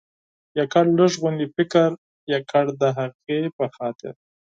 [0.57, 1.89] یوازې لږ غوندې فکر،
[2.33, 4.13] یوازې د هغې په خاطر.